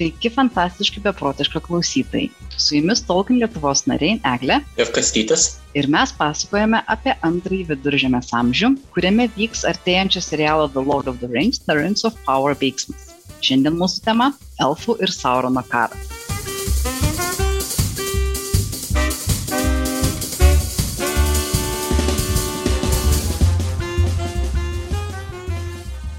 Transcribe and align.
Sveiki, 0.00 0.30
fantastiški 0.32 1.02
beprotiški 1.04 1.60
klausytojai. 1.60 2.30
Su 2.56 2.78
jumis 2.78 3.02
Tolkien 3.04 3.36
Lietuvos 3.42 3.82
nariai 3.84 4.14
Eglė 4.30 4.56
ir 4.80 4.88
Kastytis. 4.96 5.58
Ir 5.76 5.90
mes 5.92 6.14
pasakojame 6.16 6.80
apie 6.94 7.12
antrąjį 7.28 7.66
viduržėmės 7.74 8.32
amžių, 8.38 8.70
kuriame 8.94 9.26
vyks 9.34 9.66
artėjančio 9.68 10.22
serialo 10.24 10.70
The 10.72 10.80
Lord 10.80 11.10
of 11.12 11.20
the 11.20 11.28
Rings, 11.28 11.60
The 11.68 11.76
Rings 11.76 12.08
of 12.08 12.16
Power 12.24 12.56
veiksmas. 12.56 13.12
Šiandien 13.44 13.76
mūsų 13.76 14.00
tema- 14.08 14.30
Elfų 14.64 14.96
ir 15.04 15.12
Saurono 15.12 15.60
karas. 15.68 16.08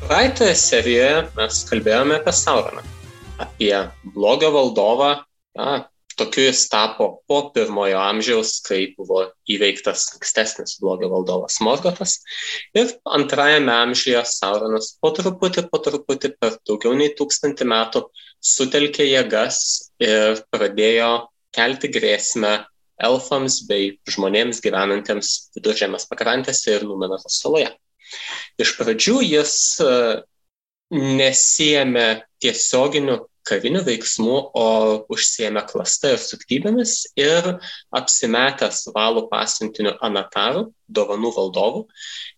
Praeitoje 0.05 0.53
serijoje 0.70 1.21
mes 1.34 1.66
kalbėjome 1.66 2.21
apie 2.21 2.38
Sauroną, 2.45 2.91
apie 3.45 3.76
blogio 4.16 4.52
valdovą, 4.55 5.12
na, 5.58 5.72
tokiu 6.22 6.44
jis 6.45 6.66
tapo 6.70 7.08
po 7.27 7.40
pirmojo 7.55 8.00
amžiaus, 8.02 8.59
kai 8.66 8.81
buvo 8.98 9.23
įveiktas 9.50 10.08
ankstesnis 10.16 10.77
blogio 10.81 11.09
valdovas 11.12 11.59
Morgotas. 11.66 12.20
Ir 12.77 12.91
antrajame 13.17 13.73
amžiuje 13.73 14.22
Sauronas 14.27 14.94
po 15.02 15.14
truputį, 15.17 15.66
po 15.72 15.81
truputį 15.84 16.34
per 16.40 16.58
daugiau 16.67 16.94
nei 16.98 17.14
tūkstantį 17.17 17.67
metų 17.72 18.05
sutelkė 18.54 19.08
jėgas 19.08 19.62
ir 20.03 20.44
pradėjo 20.53 21.12
kelti 21.55 21.92
grėsmę 21.92 22.58
elfams 23.02 23.62
bei 23.70 23.95
žmonėms 24.09 24.62
gyvenantiems 24.64 25.31
viduržėmės 25.55 26.08
pakrantėse 26.09 26.78
ir 26.78 26.86
Numenos 26.88 27.26
saloje. 27.34 27.72
Iš 28.61 28.76
pradžių 28.78 29.22
jis 29.23 29.55
e, 29.81 29.94
nesijėmė 30.92 32.08
tiesioginių 32.42 33.20
karinių 33.47 33.81
veiksmų, 33.86 34.36
o 34.53 34.66
užsiemė 35.11 35.64
klasta 35.70 36.14
ir 36.14 36.22
suktybėmis 36.22 36.94
ir 37.20 37.48
apsimetęs 37.98 38.83
valų 38.95 39.25
pasiuntiniu 39.31 39.95
Anataru, 40.06 40.67
dovanų 40.92 41.31
valdovu, 41.38 41.81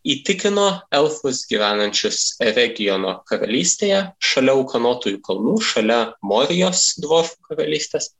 įtikino 0.07 0.67
elfus 0.95 1.43
gyvenančius 1.49 2.37
regiono 2.55 3.17
karalystėje, 3.29 4.03
šalia 4.23 4.55
Ukanotųjų 4.61 5.19
kalnų, 5.27 5.57
šalia 5.73 5.99
Morijos 6.23 6.93
dvorfų 7.03 7.51
karalystės, 7.51 8.13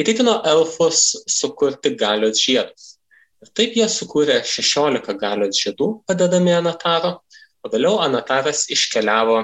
įtikino 0.00 0.40
elfus 0.50 1.12
sukurti 1.30 1.94
galios 1.98 2.42
žiedus. 2.42 2.96
Ir 3.44 3.52
taip 3.54 3.76
jie 3.78 3.86
sukūrė 3.92 4.40
16 4.48 5.14
galios 5.20 5.60
žiedų 5.60 5.92
padedami 6.08 6.56
Anataro, 6.56 7.20
o 7.62 7.70
vėliau 7.70 8.00
Anataras 8.02 8.64
iškeliavo 8.72 9.42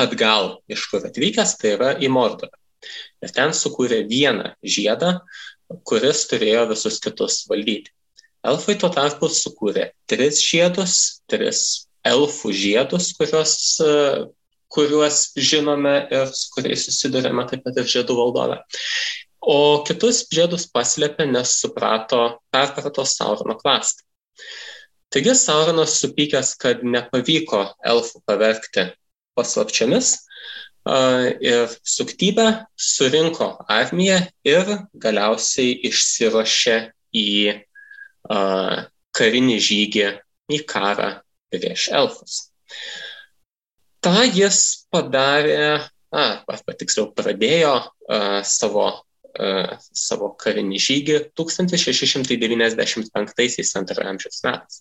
atgal, 0.00 0.58
iš 0.70 0.86
kur 0.90 1.04
atvykęs, 1.08 1.56
tai 1.60 1.74
yra 1.76 1.92
į 2.00 2.10
Mordorą. 2.14 2.54
Ir 3.24 3.34
ten 3.34 3.54
sukūrė 3.56 4.04
vieną 4.08 4.52
žiedą, 4.62 5.18
kuris 5.88 6.24
turėjo 6.30 6.68
visus 6.72 7.00
kitus 7.04 7.42
valdyti. 7.50 7.92
Elfai 8.46 8.78
tuo 8.78 8.90
tarpu 8.94 9.28
sukūrė 9.32 9.90
tris 10.08 10.38
žiedus, 10.44 10.94
tris 11.28 11.64
elfų 12.06 12.52
žiedus, 12.54 13.10
kuriuos, 13.18 13.56
kuriuos 14.72 15.22
žinome 15.34 15.96
ir 16.14 16.30
su 16.30 16.52
kuriais 16.54 16.86
susidurėme 16.86 17.44
taip 17.50 17.66
pat 17.66 17.82
ir 17.82 17.90
žiedų 17.96 18.16
valdove 18.16 18.62
o 19.40 19.82
kitus 19.86 20.24
žiedus 20.34 20.66
paslėpė, 20.72 21.26
nes 21.30 21.54
suprato, 21.62 22.38
perprato 22.52 23.04
Saurono 23.06 23.56
klastą. 23.58 24.04
Taigi 25.08 25.32
Sauronas 25.40 25.96
supykęs, 26.02 26.52
kad 26.60 26.82
nepavyko 26.84 27.62
elfų 27.92 28.20
pavergti 28.28 28.90
paslapčiomis 29.38 30.16
ir 31.44 31.72
suktybę 31.84 32.46
surinko 32.80 33.48
armiją 33.68 34.20
ir 34.46 34.70
galiausiai 34.96 35.74
išsirošė 35.88 36.76
į 37.12 37.28
karinį 39.18 39.58
žygį, 39.68 40.08
į 40.54 40.62
karą 40.68 41.10
prieš 41.52 41.88
elfus. 41.96 42.40
Ta 44.04 44.22
jis 44.24 44.86
padarė, 44.92 45.82
arba 46.14 46.76
tiksliau 46.78 47.10
pradėjo 47.16 47.74
a, 47.82 48.42
savo 48.46 48.86
savo 49.94 50.32
karinį 50.40 50.78
žygį 50.82 51.18
1695 51.38 53.76
antrojo 53.80 54.08
amžiaus 54.10 54.40
metais. 54.46 54.76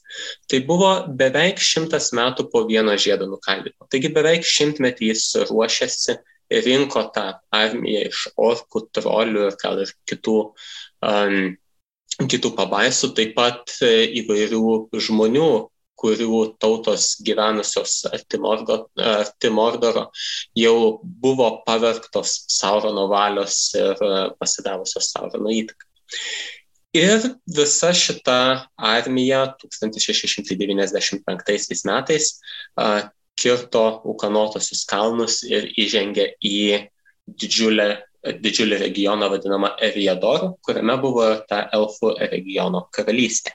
Tai 0.49 0.59
buvo 0.69 0.91
beveik 1.19 1.57
šimtas 1.61 2.05
metų 2.17 2.41
po 2.53 2.59
vieno 2.69 2.93
žiedo 2.97 3.25
nukaldimo. 3.29 3.81
Taigi 3.91 4.09
beveik 4.15 4.43
šimtmetį 4.47 5.03
jis 5.11 5.23
ruošėsi 5.51 6.13
ir 6.49 6.61
rinko 6.65 7.01
tą 7.13 7.27
armiją 7.53 8.01
iš 8.09 8.19
orkų, 8.39 8.87
trolių 8.95 9.41
ir 9.49 9.55
gal 9.61 9.75
ir 9.83 9.89
kitų, 10.09 10.37
um, 11.05 11.55
kitų 12.17 12.49
pabaisų, 12.57 13.13
taip 13.17 13.31
pat 13.37 13.61
įvairių 13.83 14.89
žmonių, 15.07 15.49
kurių 15.97 16.41
tautos 16.61 17.17
gyvenusios 17.25 18.05
arti 18.11 18.37
Mordoro 19.49 20.03
jau 20.57 20.99
buvo 21.01 21.63
pavergtos 21.65 22.45
Saurono 22.53 23.07
valios 23.11 23.73
ir 23.77 23.95
e, 23.97 24.29
pasidavusios 24.39 25.11
Saurono 25.13 25.49
įtaką. 25.53 25.85
Ir 26.97 27.21
visa 27.53 27.91
šita 27.93 28.65
armija 28.77 29.55
1695 29.61 31.85
metais 31.85 32.41
a, 32.79 33.11
kirto 33.37 34.01
Ukanotosius 34.09 34.81
kalnus 34.89 35.43
ir 35.45 35.67
įžengė 35.77 36.25
į 36.41 36.89
didžiulę, 37.27 37.87
didžiulį 38.41 38.79
regioną 38.81 39.29
vadinamą 39.33 39.73
Eriador, 39.89 40.53
kuriame 40.65 40.95
buvo 41.03 41.27
ta 41.49 41.57
elfų 41.75 42.15
regiono 42.31 42.79
karalystė. 42.93 43.51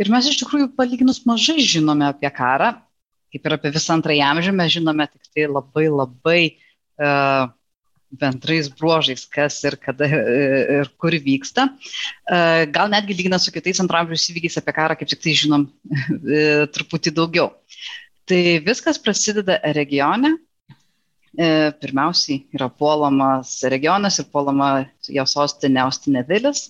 Ir 0.00 0.08
mes 0.08 0.30
iš 0.30 0.38
tikrųjų 0.40 0.70
palyginus 0.78 1.20
mažai 1.28 1.60
žinome 1.60 2.06
apie 2.08 2.30
karą, 2.32 2.72
kaip 3.30 3.46
ir 3.46 3.56
apie 3.56 3.72
visą 3.74 3.98
antrąjį 3.98 4.22
amžių, 4.24 4.52
mes 4.56 4.72
žinome 4.72 5.06
tik 5.10 5.28
tai 5.28 5.44
labai 5.44 5.86
labai 5.92 6.40
uh, 6.48 7.50
bendrais 8.10 8.70
bruožais, 8.72 9.26
kas 9.28 9.60
ir 9.68 9.76
kada 9.78 10.08
ir 10.08 10.90
kur 10.96 11.12
vyksta. 11.12 11.68
Uh, 12.24 12.64
gal 12.72 12.88
netgi 12.90 13.18
lyginant 13.18 13.44
su 13.44 13.52
kitais 13.52 13.82
antramžiaus 13.84 14.30
įvykiais 14.32 14.56
apie 14.62 14.76
karą, 14.80 14.96
kaip 14.96 15.12
tik 15.12 15.20
tai 15.20 15.36
žinom 15.44 15.68
truputį 16.74 17.14
daugiau. 17.20 17.52
Tai 18.30 18.42
viskas 18.64 19.00
prasideda 19.02 19.60
regione. 19.76 20.38
Pirmiausiai 21.30 22.40
yra 22.56 22.66
puolamas 22.74 23.52
regionas 23.70 24.16
ir 24.18 24.26
puolama 24.32 24.70
jo 25.06 25.22
sostinė 25.30 25.84
Austinė 25.84 26.24
Vilis, 26.26 26.64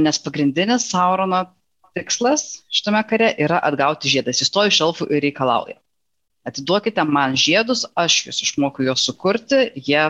nes 0.00 0.18
pagrindinis 0.24 0.86
Saurono 0.88 1.42
tikslas 1.96 2.64
šitame 2.72 3.02
kare 3.08 3.32
yra 3.38 3.60
atgauti 3.66 4.10
žiedas. 4.12 4.40
Jis 4.42 4.52
to 4.54 4.66
iš 4.68 4.80
elfų 4.86 5.10
ir 5.10 5.24
reikalauja. 5.26 5.78
Atiduokite 6.48 7.04
man 7.04 7.36
žiedus, 7.36 7.84
aš 7.98 8.22
jūs 8.28 8.42
išmoku 8.46 8.86
juos 8.86 9.04
sukurti, 9.04 9.66
jie 9.76 10.08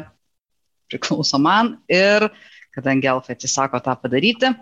priklauso 0.91 1.41
man 1.43 1.79
ir 1.91 2.29
kadangi 2.75 3.11
elfai 3.11 3.35
atsisako 3.35 3.81
tą 3.83 3.97
padaryti, 3.99 4.53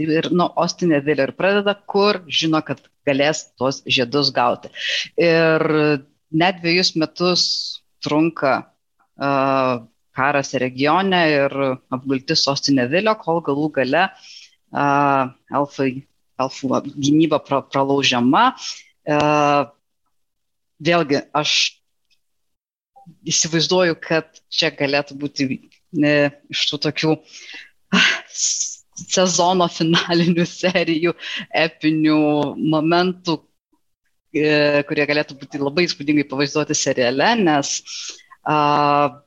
ir 0.00 0.30
nuo 0.32 0.48
Ostinė 0.56 1.02
Vilė 1.04 1.28
ir 1.28 1.34
pradeda, 1.36 1.74
kur 1.74 2.22
žino, 2.26 2.62
kad 2.64 2.80
galės 3.06 3.44
tuos 3.58 3.82
žiedus 3.84 4.32
gauti. 4.32 4.70
Ir 5.20 5.62
net 6.32 6.60
dviejus 6.62 6.94
metus 6.96 7.44
trunka 8.04 8.54
uh, 8.62 9.82
karas 10.16 10.54
regione 10.60 11.20
ir 11.32 11.56
apgulti 11.92 12.36
Sostinė 12.36 12.88
Vilio, 12.90 13.14
kol 13.20 13.42
galų 13.44 13.68
gale 13.76 14.06
uh, 14.08 15.28
elfai 15.52 16.06
elfų 16.42 16.82
gynyba 16.92 17.40
pra, 17.44 17.62
pralaužiama. 17.72 18.50
E, 19.06 19.18
vėlgi, 20.82 21.22
aš 21.36 21.54
įsivaizduoju, 23.28 23.98
kad 24.02 24.42
čia 24.52 24.72
galėtų 24.74 25.18
būti 25.18 25.48
ne, 25.98 26.14
iš 26.52 26.66
tų 26.70 26.80
tokių 26.88 27.16
sezono 29.02 29.68
finalinių 29.72 30.46
serijų, 30.48 31.14
epinių 31.64 32.20
momentų, 32.74 33.38
e, 34.36 34.82
kurie 34.88 35.06
galėtų 35.08 35.38
būti 35.40 35.60
labai 35.62 35.86
įspūdingai 35.88 36.28
pavaizduoti 36.30 36.76
seriale, 36.78 37.34
nes 37.42 37.80
uh, 38.46 39.18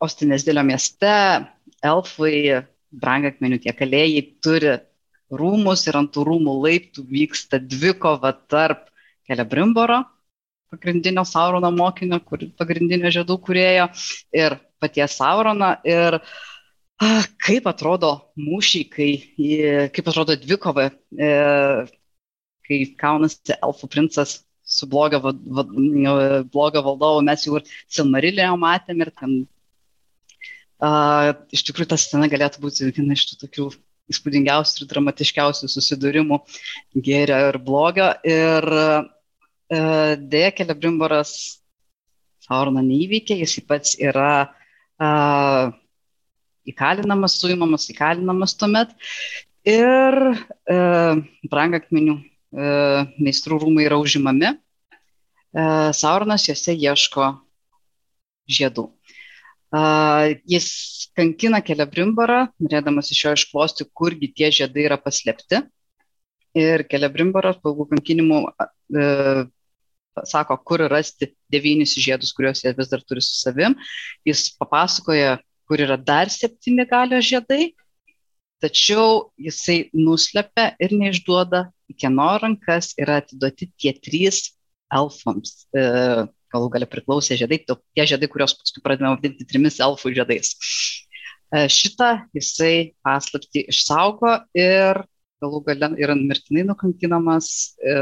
Ostinės 0.00 0.46
dėlio 0.46 0.62
mieste 0.64 1.10
elfai, 1.84 2.62
brangakmenių 2.90 3.58
tie 3.60 3.74
kalėjai 3.76 4.22
turi 4.40 4.78
rūmus 5.30 5.86
ir 5.88 5.98
ant 6.00 6.10
tų 6.14 6.24
rūmų 6.28 6.56
laiptų 6.64 7.04
vyksta 7.08 7.60
dvikova 7.62 8.32
tarp 8.50 8.88
Kelebrimboro, 9.30 10.00
pagrindinio 10.72 11.22
Saurono 11.28 11.70
mokinio, 11.74 12.18
kur, 12.26 12.42
pagrindinio 12.58 13.12
žiedų 13.14 13.36
kurėjo, 13.46 13.86
ir 14.34 14.56
paties 14.82 15.14
Saurono. 15.20 15.76
Ir 15.86 16.18
a, 16.18 17.10
kaip 17.46 17.68
atrodo 17.70 18.12
mūšiai, 18.40 18.88
kai, 18.90 19.10
kaip 19.94 20.10
atrodo 20.10 20.34
dvikova, 20.40 20.88
e, 21.14 21.30
kai 22.66 22.80
kaunasi 22.98 23.54
elfų 23.60 23.90
princas 23.92 24.40
su 24.70 24.86
blogio, 24.90 25.22
va, 25.22 25.64
blogio 26.46 26.82
valdovu 26.86 27.22
mes 27.26 27.46
jau 27.46 27.58
ir 27.58 27.70
Silmarilėje 27.90 28.50
matėm 28.62 29.02
ir 29.02 29.10
ten 29.18 29.32
uh, 30.78 31.32
iš 31.50 31.64
tikrųjų 31.66 31.90
ta 31.90 31.98
scena 31.98 32.28
galėtų 32.30 32.62
būti 32.62 32.90
viena 32.94 33.16
iš 33.18 33.24
tų 33.32 33.40
tokių 33.44 33.66
įspūdingiausių 34.10 34.84
ir 34.84 34.90
dramatiškiausių 34.90 35.70
susidūrimų 35.70 36.40
gėrio 37.06 37.40
ir 37.48 37.58
blogio. 37.64 38.10
Ir 38.26 38.66
uh, 38.76 39.08
dėja, 39.70 40.54
Kelebrimboras 40.58 41.34
Sauroną 42.46 42.82
neįveikė, 42.82 43.36
jis 43.44 43.60
pats 43.68 43.94
yra 44.02 44.32
uh, 44.48 45.70
įkalinamas, 46.70 47.38
suimamas, 47.40 47.86
įkalinamas 47.92 48.56
tuomet. 48.58 48.96
Ir 49.68 50.16
uh, 50.32 51.20
brangakmenių 51.52 52.16
uh, 52.16 53.06
meistrų 53.20 53.60
rūmai 53.64 53.86
yra 53.86 54.00
užimami. 54.00 54.54
Uh, 55.50 55.90
Sauronas 55.96 56.46
juose 56.48 56.74
ieško 56.74 57.32
žiedų. 58.50 58.88
Jis 59.70 60.66
kankina 61.14 61.60
Kelebrimbarą, 61.62 62.48
norėdamas 62.58 63.12
iš 63.14 63.24
jo 63.24 63.34
išklosti, 63.38 63.86
kurgi 63.94 64.32
tie 64.34 64.50
žiedai 64.50 64.88
yra 64.88 64.98
paslėpti. 64.98 65.62
Ir 66.58 66.82
Kelebrimbaras 66.90 67.60
paugų 67.62 67.86
kankinimų 67.92 68.40
uh, 68.50 69.44
sako, 70.26 70.56
kur 70.66 70.82
rasti 70.90 71.30
devynis 71.52 71.94
žiedus, 71.94 72.32
kuriuos 72.34 72.64
jie 72.64 72.72
vis 72.76 72.90
dar 72.90 73.02
turi 73.06 73.22
su 73.22 73.36
savim. 73.38 73.76
Jis 74.26 74.50
papasakoja, 74.58 75.38
kur 75.68 75.82
yra 75.82 75.96
dar 75.96 76.30
septyni 76.32 76.86
galios 76.90 77.28
žiedai, 77.28 77.70
tačiau 78.60 79.30
jisai 79.40 79.90
nuslepia 79.96 80.74
ir 80.82 80.94
neišduoda, 80.98 81.68
į 81.90 81.96
kieno 82.02 82.30
rankas 82.42 82.92
yra 83.00 83.20
atiduoti 83.22 83.70
tie 83.78 83.94
trys 83.96 84.50
elfams. 84.92 85.64
E, 85.74 86.26
galų 86.52 86.70
galia 86.74 86.88
priklausė 86.90 87.38
žiedai, 87.40 87.62
tie 87.66 88.06
žiedai, 88.08 88.28
kuriuos 88.30 88.56
paskui 88.58 88.82
pradėjome 88.84 89.16
vadinti 89.18 89.46
trimis 89.48 89.78
elfų 89.82 90.12
žiedais. 90.16 90.54
E, 91.50 91.64
šitą 91.70 92.10
jisai 92.36 92.92
paslapti 93.02 93.64
išsaugo 93.72 94.36
ir 94.54 95.02
galų 95.42 95.62
gale 95.66 95.92
yra 95.98 96.14
mirtinai 96.18 96.66
nukankinamas. 96.68 97.76
E, 97.82 97.94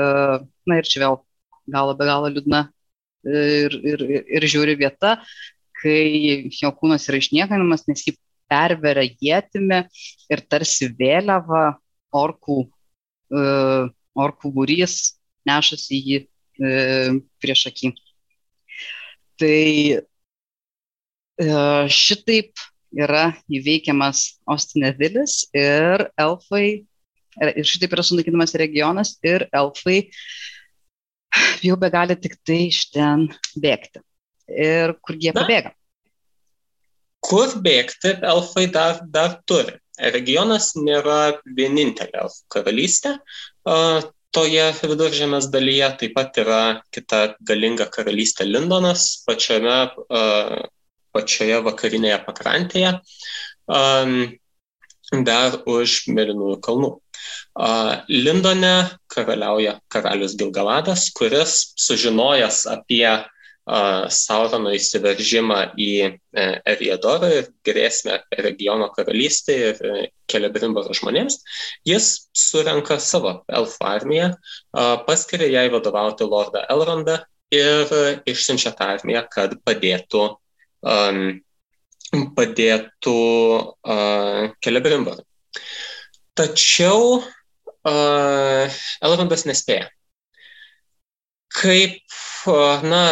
na 0.69 0.81
ir 0.81 0.89
čia 0.89 1.05
vėl 1.07 1.21
galo 1.73 1.95
be 1.97 2.09
galo 2.09 2.33
liūdna 2.33 2.67
ir, 3.29 3.77
ir, 3.93 4.05
ir 4.39 4.49
žiūri 4.49 4.77
vieta, 4.81 5.19
kai 5.81 6.49
jo 6.53 6.73
kūnas 6.77 7.09
yra 7.09 7.21
išniekanamas, 7.23 7.87
nes 7.89 8.05
jį 8.07 8.17
perveria 8.49 9.05
jėtimi 9.21 9.83
ir 10.33 10.43
tarsi 10.49 10.89
vėliava 10.97 11.79
orkų, 12.17 12.63
orkų 14.17 14.53
būrys 14.57 14.95
nešasi 15.49 16.01
jį 16.01 16.21
prieš 17.43 17.67
akį. 17.69 17.93
Tai 19.39 19.63
uh, 19.99 21.87
šitaip 21.93 22.59
yra 22.99 23.31
įveikiamas 23.53 24.41
Ostinevilis 24.49 25.45
ir 25.57 26.09
elfai, 26.19 26.67
ir 27.39 27.67
šitaip 27.69 27.95
yra 27.95 28.05
sunaikinamas 28.07 28.57
regionas 28.59 29.17
ir 29.27 29.47
elfai 29.55 30.01
jau 31.63 31.77
be 31.81 31.91
gali 31.93 32.17
tik 32.17 32.39
tai 32.47 32.61
iš 32.69 32.89
ten 32.95 33.29
bėgti. 33.61 34.03
Ir 34.49 34.95
kur 35.05 35.19
jie 35.21 35.35
Na, 35.35 35.43
pabėga? 35.43 35.75
Kur 37.25 37.53
bėgti 37.65 38.15
elfai 38.25 38.67
dar, 38.73 39.03
dar 39.05 39.39
turi. 39.49 39.77
Regionas 40.15 40.73
nėra 40.79 41.41
vienintelė 41.59 42.23
elfų 42.23 42.45
karalystė. 42.55 43.17
Toje 44.37 44.65
viduržėmės 44.83 45.49
dalyje 45.53 45.89
taip 46.03 46.13
pat 46.19 46.37
yra 46.43 46.63
kita 46.93 47.21
galinga 47.49 47.87
karalystė 47.89 48.45
Lindonas, 48.45 49.25
pačiame, 49.25 49.79
pačioje 51.17 51.63
vakarinėje 51.65 52.19
pakrantėje, 52.27 52.93
dar 55.31 55.57
už 55.65 55.97
Mėlynųjų 56.13 56.59
kalnų. 56.65 56.93
Lindone 58.13 58.75
karaliauja 59.11 59.79
karalius 59.91 60.37
Gilgaladas, 60.39 61.09
kuris 61.17 61.73
sužinojęs 61.81 62.67
apie 62.71 63.09
Saurono 63.69 64.71
įsiveržimą 64.73 65.59
į 65.77 65.91
e, 66.09 66.11
Eriadorą 66.73 67.29
ir 67.37 67.49
grėsmę 67.67 68.17
regiono 68.41 68.89
karalystė 68.95 69.57
ir 69.71 69.83
e, 69.85 70.05
Kelebrimbaro 70.29 70.95
žmonėms, 70.97 71.41
jis 71.89 72.07
surenka 72.37 72.97
savo 73.01 73.39
elfų 73.49 73.85
armiją, 73.89 74.29
paskiria 75.07 75.49
jai 75.49 75.67
vadovauti 75.73 76.27
Lordą 76.29 76.67
Elrondą 76.69 77.17
ir 77.55 77.93
išsiunčia 78.29 78.75
tą 78.77 78.91
armiją, 78.97 79.23
kad 79.33 79.55
padėtų, 79.65 80.25
um, 80.85 81.23
padėtų 82.37 83.17
uh, 83.17 84.51
Kelebrimbarui. 84.65 85.25
Tačiau 86.37 87.23
uh, 87.23 88.77
Elrondas 89.01 89.47
nespėja. 89.49 89.89
Kaip, 91.57 92.05
uh, 92.53 92.85
na, 92.85 93.03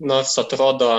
nors 0.00 0.32
atrodo 0.40 0.90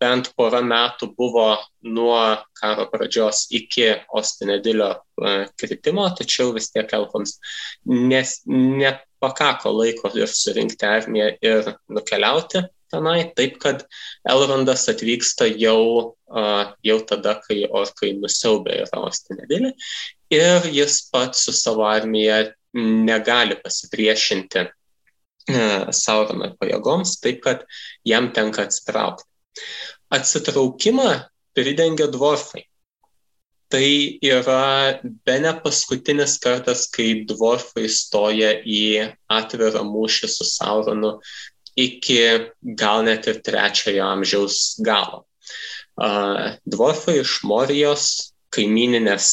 bent 0.00 0.30
porą 0.36 0.60
metų 0.66 1.10
buvo 1.16 1.48
nuo 1.82 2.20
karo 2.60 2.86
pradžios 2.92 3.46
iki 3.56 3.88
Ostinedilio 4.16 4.90
uh, 4.96 5.46
kritimo, 5.60 6.06
tačiau 6.16 6.52
vis 6.56 6.70
tiek 6.74 6.92
elfams 6.96 7.38
nes, 7.84 8.40
nepakako 8.46 9.72
laiko 9.78 10.12
ir 10.18 10.28
surinkti 10.28 10.88
armiją 10.88 11.32
ir 11.40 11.72
nukeliauti 11.88 12.64
tenai, 12.90 13.30
taip 13.36 13.58
kad 13.62 13.84
Elrondas 14.28 14.88
atvyksta 14.90 15.46
jau, 15.54 16.14
uh, 16.30 16.72
jau 16.86 16.98
tada, 17.06 17.36
kai 17.44 17.62
orkai 17.66 18.14
nusiaubė 18.18 18.82
yra 18.84 19.04
Ostinedilį 19.08 19.74
ir 20.34 20.70
jis 20.74 21.02
pats 21.12 21.46
su 21.46 21.54
savo 21.56 21.86
armija 21.88 22.44
negali 22.74 23.56
pasipriešinti 23.62 24.60
e, 24.62 24.70
Saurono 25.96 26.52
pajėgoms, 26.60 27.18
taip 27.22 27.42
kad 27.44 27.66
jam 28.06 28.30
tenka 28.36 28.66
atsitraukti. 28.66 29.26
Atsitraukimą 30.10 31.12
pridengia 31.56 32.08
dvorfai. 32.10 32.64
Tai 33.70 33.86
yra 34.26 34.98
be 35.02 35.36
ne 35.38 35.52
paskutinis 35.62 36.40
kartas, 36.42 36.88
kai 36.90 37.22
dvorfai 37.28 37.86
stoja 37.86 38.56
į 38.66 39.12
atvirą 39.30 39.84
mūšį 39.86 40.30
su 40.32 40.46
Sauronu 40.48 41.12
iki 41.78 42.18
gal 42.80 43.04
net 43.06 43.28
ir 43.30 43.38
trečiojo 43.46 44.08
amžiaus 44.10 44.80
galo. 44.82 45.22
Dvorfai 46.66 47.20
iš 47.20 47.40
Morijos 47.46 48.08
kaimininės 48.50 49.30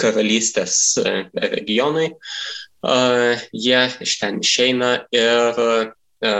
karalystės 0.00 0.76
e, 1.00 1.12
regionai, 1.52 2.08
jie 2.84 3.80
iš 4.04 4.18
ten 4.20 4.40
išeina 4.44 4.90
ir 5.14 5.60
e, 5.60 6.34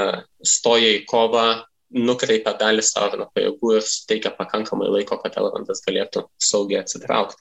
stoja 0.45 0.91
į 0.99 1.05
kovą, 1.09 1.65
nukreipia 1.95 2.55
dalį 2.59 2.83
Saurono 2.85 3.29
pajėgų 3.35 3.77
ir 3.79 3.87
suteikia 3.87 4.35
pakankamai 4.35 4.91
laiko, 4.91 5.19
kad 5.23 5.37
Elrondas 5.39 5.83
galėtų 5.87 6.27
saugiai 6.43 6.83
atsitraukti. 6.83 7.41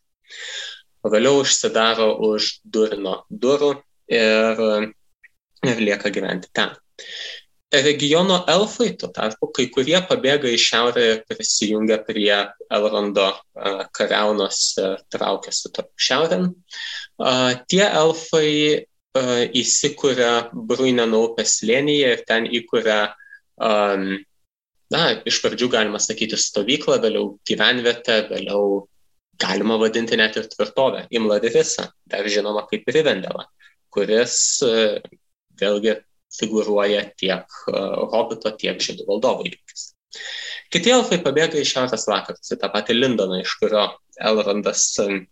Vėliau 1.04 1.42
užsidaro 1.42 2.14
už 2.30 2.60
Durino 2.64 3.24
durų 3.30 3.74
ir, 4.08 4.62
ir 5.66 5.82
lieka 5.82 6.12
gyventi 6.14 6.52
ten. 6.54 6.76
Regiono 7.74 8.44
elfai, 8.48 8.92
tuo 9.02 9.10
tarpu, 9.10 9.50
kai 9.50 9.66
kurie 9.74 9.98
pabėga 10.06 10.52
į 10.54 10.60
šiaurę 10.62 11.06
ir 11.10 11.22
prisijungia 11.26 11.98
prie 12.06 12.36
Elrondo 12.70 13.32
kariaunos 13.98 14.60
ir 14.78 15.02
traukiasi 15.12 15.72
to 15.74 15.88
šiaurėn. 15.98 16.52
Tie 17.74 17.82
elfai 17.88 18.52
įsikūrė 19.14 20.30
Bruineno 20.54 21.20
upės 21.28 21.60
slėnyje 21.60 22.14
ir 22.16 22.24
ten 22.30 22.48
įkūrė, 22.50 23.00
na, 23.60 25.04
iš 25.30 25.42
pradžių 25.44 25.70
galima 25.76 26.02
sakyti 26.02 26.40
stovyklą, 26.40 26.98
vėliau 27.04 27.36
gyvenvietę, 27.46 28.24
vėliau 28.32 28.88
galima 29.42 29.78
vadinti 29.82 30.18
net 30.18 30.38
ir 30.38 30.50
tvirtovę, 30.50 31.08
Imladirisa, 31.14 31.92
dar 32.10 32.26
žinoma 32.26 32.66
kaip 32.70 32.90
Rivendela, 32.90 33.46
kuris 33.94 34.64
vėlgi 35.62 35.98
figuruoja 36.40 37.04
tiek 37.18 37.46
e, 37.70 37.82
Hobito, 38.14 38.52
tiek 38.58 38.82
Žydų 38.82 39.08
valdovų 39.10 39.50
įvykis. 39.50 39.86
Kiti 40.74 40.94
elfai 40.94 41.20
pabėga 41.22 41.60
į 41.62 41.68
šiaurės 41.70 42.08
vakarus, 42.10 42.54
į 42.54 42.60
tą 42.62 42.70
patį 42.74 42.98
Lindoną, 42.98 43.42
iš 43.44 43.56
kurio 43.62 43.86
Elrondas 44.18 44.88
e, 45.04 45.24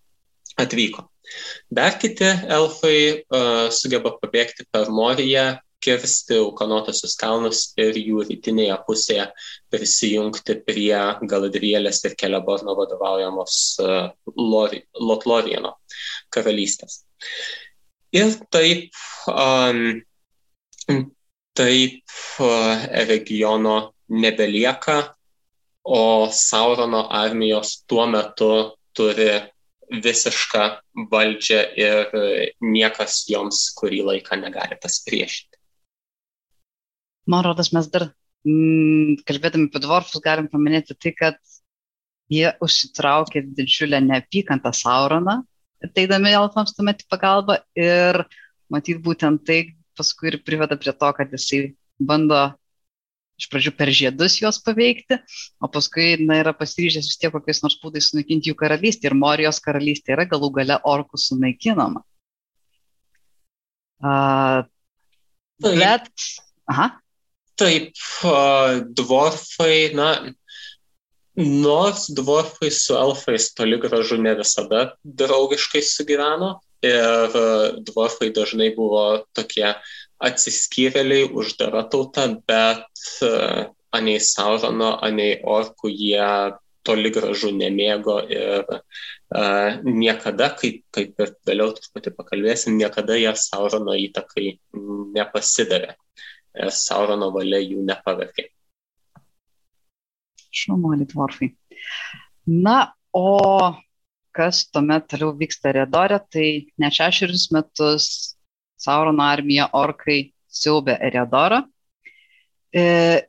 atvyko. 0.61 1.07
Dar 1.71 1.97
kiti 2.01 2.27
elfai 2.27 2.97
uh, 3.21 3.67
sugeba 3.73 4.13
pabėgti 4.21 4.67
per 4.71 4.91
Moriją, 4.93 5.59
kirsti 5.81 6.37
Ukanotosius 6.43 7.15
kalnus 7.17 7.61
ir 7.81 7.97
jų 7.97 8.25
rytinėje 8.27 8.75
pusėje 8.85 9.25
prisijungti 9.73 10.59
prie 10.67 10.99
Galadrielės 11.31 12.03
ir 12.05 12.13
Keleborno 12.19 12.75
vadovaujamos 12.77 13.57
uh, 13.81 14.11
Lotlorieno 14.37 15.73
karalystės. 16.29 17.01
Ir 18.11 18.35
taip 18.51 18.91
um, 19.31 20.01
taip 21.57 22.13
regiono 23.07 23.93
nebelieka, 24.11 25.15
o 25.83 26.29
Saurono 26.31 27.07
armijos 27.09 27.83
tuo 27.87 28.05
metu 28.07 28.77
turi 28.93 29.31
visišką 29.91 30.65
valdžią 31.11 31.61
ir 31.79 32.13
niekas 32.63 33.25
joms 33.29 33.65
kurį 33.77 34.01
laiką 34.07 34.39
negali 34.39 34.77
pasipriešinti. 34.81 35.59
Man 37.31 37.43
rodos, 37.45 37.71
mes 37.75 37.89
dar 37.91 38.07
mm, 38.47 39.21
kalbėdami 39.27 39.69
apie 39.69 39.81
dvorfus 39.83 40.23
galim 40.23 40.47
paminėti 40.51 40.95
tai, 40.97 41.13
kad 41.17 41.37
jie 42.31 42.53
užsitraukė 42.63 43.43
didžiulę 43.57 43.99
neapykantą 44.05 44.71
Sauroną, 44.75 45.41
ateidami 45.83 46.31
elfams 46.37 46.73
tuomet 46.77 47.03
į 47.03 47.09
pagalbą 47.11 47.59
ir 47.77 48.23
matyt 48.71 49.01
būtent 49.03 49.43
tai 49.47 49.61
paskui 49.97 50.31
ir 50.31 50.39
priveda 50.45 50.77
prie 50.79 50.93
to, 50.95 51.11
kad 51.17 51.33
jisai 51.35 51.73
bando 51.99 52.39
iš 53.41 53.49
pradžių 53.51 53.73
per 53.77 53.91
žiedus 53.95 54.37
juos 54.41 54.61
paveikti, 54.63 55.17
o 55.61 55.69
paskui 55.71 56.13
na, 56.21 56.39
yra 56.43 56.53
pasiryžęs 56.57 57.09
vis 57.09 57.19
tiek 57.21 57.33
kokiais 57.33 57.63
nors 57.65 57.77
būdais 57.81 58.11
sunaikinti 58.11 58.51
jų 58.51 58.57
karalystę 58.59 59.09
ir 59.09 59.17
Morijos 59.17 59.61
karalystė 59.63 60.15
yra 60.17 60.27
galų 60.29 60.51
gale 60.61 60.79
orkų 60.93 61.19
sunaikinama. 61.21 62.03
Uh, 64.01 64.63
bet, 65.61 66.09
aha. 66.69 66.91
Taip, 67.61 67.93
dvorfai, 68.97 69.91
na, 69.93 70.13
nors 71.37 72.07
dvorfai 72.09 72.71
su 72.73 72.95
elfais 72.97 73.51
toli 73.53 73.77
gražu 73.81 74.17
ne 74.17 74.33
visada 74.39 74.95
draugiškai 75.03 75.83
sugyveno 75.85 76.55
ir 76.81 77.35
dvorfai 77.85 78.31
dažnai 78.33 78.71
buvo 78.75 79.23
tokie 79.37 79.75
atsiskyrėliai, 80.21 81.29
uždara 81.33 81.83
tauta, 81.91 82.27
bet 82.47 83.05
anei 83.95 84.19
Saurono, 84.23 84.95
anei 85.03 85.39
orkų 85.41 85.91
jie 85.91 86.27
toli 86.87 87.11
gražu 87.13 87.51
nemėgo 87.53 88.17
ir 88.31 88.65
uh, 88.71 89.81
niekada, 89.85 90.49
kaip, 90.57 90.81
kaip 90.95 91.19
ir 91.21 91.33
vėliau 91.47 91.75
truputį 91.77 92.13
pakalbėsim, 92.17 92.77
niekada 92.79 93.17
jie 93.19 93.33
Saurono 93.37 93.93
įtakai 93.97 94.55
nepasidavė. 95.17 95.93
Saurono 96.75 97.29
valia 97.31 97.61
jų 97.63 97.85
nepaverkė. 97.87 98.49
Šaunuoliai 100.51 101.07
dvorfai. 101.07 101.53
Na, 102.51 102.91
o 103.15 103.71
kas 104.35 104.65
tuomet 104.71 105.07
toliau 105.11 105.31
vyksta 105.37 105.71
Redore, 105.75 106.19
tai 106.31 106.47
ne 106.79 106.89
šešerius 106.91 107.49
metus 107.55 108.09
Saurono 108.81 109.25
armija 109.27 109.69
orkai 109.77 110.31
siaubė 110.51 110.97
Redorą. 111.13 111.61
E, 112.71 112.83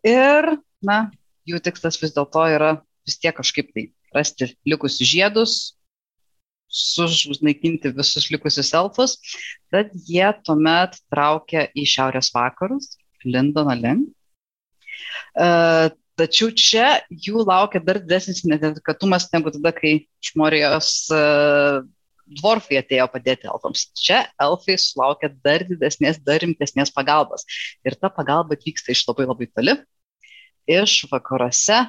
ir, 0.06 0.48
na, 0.86 0.98
jų 1.48 1.60
tikslas 1.62 1.98
vis 2.00 2.14
dėlto 2.16 2.46
yra 2.54 2.72
vis 3.06 3.18
tiek 3.18 3.34
kažkaip 3.36 3.72
tai 3.74 3.88
rasti 4.14 4.52
likusius 4.68 5.10
žiedus, 5.10 5.54
sunaikinti 6.72 7.92
visus 7.92 8.30
likusius 8.32 8.72
elfus, 8.78 9.18
tad 9.72 9.92
jie 10.08 10.28
tuomet 10.46 10.96
traukia 11.12 11.66
į 11.76 11.86
šiaurės 11.88 12.32
vakarus, 12.34 12.96
Lindono 13.22 13.74
link. 13.78 14.08
Uh, 15.38 15.92
tačiau 16.18 16.50
čia 16.58 16.86
jų 17.08 17.44
laukia 17.46 17.80
dar 17.84 18.00
didesnis 18.02 18.42
netikėtumas 18.44 19.28
negu 19.32 19.52
tada, 19.54 19.70
kai 19.76 19.92
Šmorijos 20.24 20.90
uh, 21.14 21.84
dvorfai 22.38 22.80
atėjo 22.80 23.06
padėti 23.12 23.48
elfams. 23.50 23.86
Čia 23.98 24.22
elfai 24.42 24.76
sulaukia 24.80 25.32
dar 25.44 25.64
didesnės, 25.68 26.20
dar 26.24 26.42
rimtesnės 26.44 26.92
pagalbos. 26.94 27.46
Ir 27.86 27.96
ta 28.00 28.10
pagalba 28.12 28.58
atvyksta 28.58 28.94
iš 28.94 29.04
labai 29.08 29.28
labai 29.28 29.48
toli, 29.52 29.76
iš 30.70 31.02
vakaruose 31.12 31.84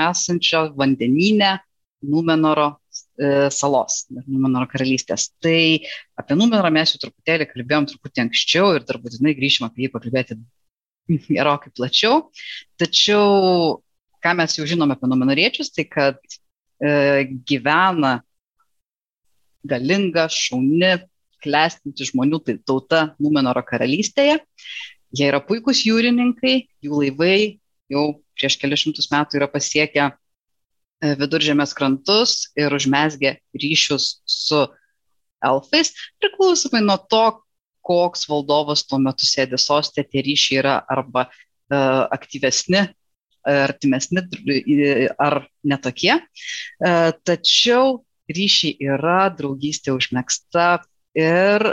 esančio 0.00 0.70
vandeninė 0.78 1.58
Numenoro 2.02 2.66
e, 3.14 3.50
salos, 3.54 4.06
Numenoro 4.10 4.66
karalystės. 4.70 5.28
Tai 5.42 5.58
apie 6.18 6.36
Numenorą 6.38 6.72
mes 6.74 6.94
jau 6.94 7.04
truputėlį 7.04 7.46
kalbėjom 7.52 7.86
truputį 7.92 8.24
anksčiau 8.24 8.72
ir 8.74 8.86
dar 8.88 8.98
būtinai 9.02 9.36
grįšim 9.38 9.68
apie 9.68 9.86
jį 9.86 9.92
pakalbėti 9.92 10.38
gerokai 11.36 11.72
plačiau. 11.76 12.28
Tačiau, 12.80 13.78
ką 14.22 14.34
mes 14.38 14.58
jau 14.58 14.66
žinome 14.68 14.96
apie 14.96 15.10
numenoriečius, 15.10 15.72
tai 15.74 15.86
kad 15.90 16.18
e, 16.82 17.28
gyvena 17.46 18.20
galinga, 19.68 20.26
šauni, 20.32 20.96
klestinti 21.42 22.06
žmonių 22.06 22.40
tai 22.46 22.56
tauta 22.62 23.02
Numenoro 23.22 23.62
karalystėje. 23.66 24.38
Jie 25.12 25.28
yra 25.28 25.42
puikūs 25.44 25.82
jūrininkai, 25.84 26.54
jų 26.84 27.02
laivai 27.02 27.58
jau 27.92 28.04
prieš 28.38 28.56
kelius 28.60 28.84
šimtus 28.84 29.10
metų 29.12 29.40
yra 29.40 29.48
pasiekę 29.52 30.04
e, 30.08 30.12
viduržėmės 31.20 31.74
krantus 31.76 32.52
ir 32.56 32.72
užmesgę 32.72 33.36
ryšius 33.58 34.22
su 34.24 34.62
elfais, 35.42 35.92
priklausomai 36.22 36.82
nuo 36.84 36.96
to, 37.10 37.24
koks 37.82 38.28
valdovas 38.30 38.84
tuo 38.86 39.00
metu 39.02 39.26
sėdi 39.26 39.58
sostė, 39.58 40.04
tie 40.06 40.22
ryšiai 40.22 40.60
yra 40.60 40.76
arba 40.86 41.24
uh, 41.26 42.04
aktyvesni, 42.14 42.84
artimesni 43.42 44.22
ar 45.18 45.40
netokie. 45.66 46.14
Uh, 46.78 47.10
tačiau 47.26 48.04
ryšiai 48.36 48.76
yra, 48.94 49.26
draugystė 49.36 49.94
užmėgsta 49.96 50.82
ir 51.18 51.66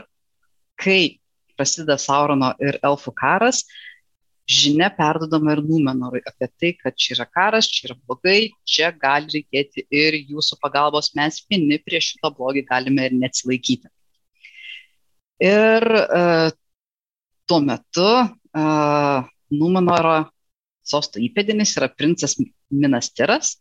kai 0.80 1.20
prasideda 1.60 1.98
Saurono 2.00 2.54
ir 2.64 2.80
elfų 2.86 3.14
karas, 3.20 3.66
žinia 4.50 4.90
perdodama 4.96 5.54
ir 5.54 5.62
Numenorui 5.66 6.22
apie 6.26 6.48
tai, 6.50 6.72
kad 6.80 6.98
čia 6.98 7.14
yra 7.18 7.28
karas, 7.30 7.70
čia 7.70 7.90
yra 7.90 7.98
blogai, 8.00 8.50
čia 8.66 8.90
gali 8.96 9.30
reikėti 9.36 9.86
ir 9.94 10.18
jūsų 10.32 10.58
pagalbos, 10.64 11.12
mes 11.20 11.42
vieni 11.52 11.78
prieš 11.84 12.14
šitą 12.16 12.32
blogį 12.38 12.66
galime 12.70 13.10
ir 13.10 13.18
neatsilaikyti. 13.20 13.92
Ir 15.46 15.86
uh, 16.00 16.50
tuo 17.48 17.60
metu 17.64 18.10
uh, 18.10 19.30
Numenoro 19.50 20.18
sosto 20.86 21.22
įpėdinis 21.22 21.76
yra 21.78 21.90
princas 21.94 22.36
Minastiras, 22.70 23.58